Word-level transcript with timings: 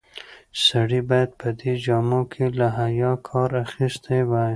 سړی 0.65 1.01
باید 1.09 1.29
په 1.39 1.47
دې 1.59 1.73
جامو 1.85 2.21
کې 2.31 2.45
له 2.59 2.67
حیا 2.77 3.11
کار 3.29 3.49
اخیستی 3.65 4.21
وای. 4.29 4.49